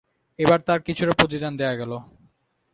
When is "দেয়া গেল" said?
1.57-1.91